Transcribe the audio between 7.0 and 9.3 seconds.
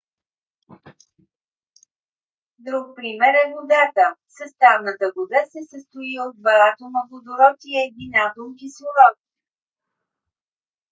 водород и един атом кислород